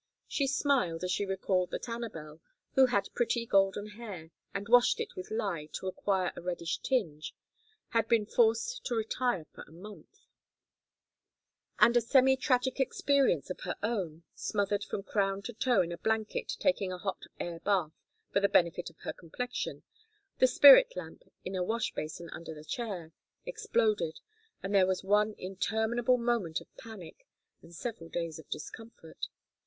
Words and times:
She 0.27 0.47
smiled 0.47 1.03
as 1.03 1.11
she 1.11 1.27
recalled 1.27 1.69
that 1.69 1.87
Anabel, 1.87 2.39
who 2.73 2.87
had 2.87 3.13
pretty 3.13 3.45
golden 3.45 3.89
hair, 3.89 4.31
had 4.51 4.67
washed 4.67 4.99
it 4.99 5.15
with 5.15 5.29
lye 5.29 5.67
to 5.73 5.85
acquire 5.85 6.33
a 6.35 6.41
reddish 6.41 6.79
tinge, 6.79 7.35
and 7.93 8.07
been 8.07 8.25
forced 8.25 8.83
to 8.85 8.95
retire 8.95 9.45
for 9.53 9.63
a 9.67 9.71
month; 9.71 10.21
and 11.77 11.95
a 11.95 12.01
semi 12.01 12.35
tragic 12.35 12.79
experience 12.79 13.51
of 13.51 13.59
her 13.59 13.75
own 13.83 14.23
smothered 14.33 14.83
from 14.83 15.03
crown 15.03 15.43
to 15.43 15.53
toe 15.53 15.81
in 15.83 15.91
a 15.91 15.99
blanket 15.99 16.53
taking 16.57 16.91
a 16.91 16.97
hot 16.97 17.27
air 17.39 17.59
bath 17.59 17.91
for 18.31 18.39
the 18.39 18.49
benefit 18.49 18.89
of 18.89 18.97
her 19.01 19.13
complexion, 19.13 19.83
the 20.39 20.47
spirit 20.47 20.93
lamp, 20.95 21.21
in 21.45 21.53
a 21.53 21.61
wash 21.63 21.91
basin 21.93 22.27
under 22.31 22.55
the 22.55 22.65
chair, 22.65 23.11
exploded, 23.45 24.19
and 24.63 24.73
there 24.73 24.87
was 24.87 25.03
one 25.03 25.35
interminable 25.37 26.17
moment 26.17 26.59
of 26.59 26.75
panic, 26.75 27.27
and 27.61 27.75
several 27.75 28.09
days 28.09 28.39
of 28.39 28.49
discomfort. 28.49 29.27